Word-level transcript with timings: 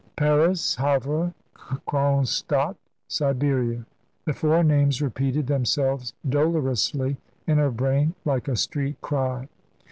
Paris 0.15 0.77
Havre 0.77 1.31
Kronstadt 1.53 2.75
Siberia: 3.07 3.85
the 4.25 4.33
four 4.33 4.63
names 4.63 4.99
repeated 4.99 5.45
themselves 5.45 6.15
dolorously 6.27 7.17
in 7.45 7.59
her 7.59 7.69
brain 7.69 8.15
like 8.25 8.47
a 8.47 8.55
street 8.55 8.99
cry. 9.01 9.47